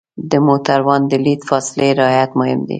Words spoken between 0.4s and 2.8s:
موټروان د لید فاصلې رعایت مهم دی.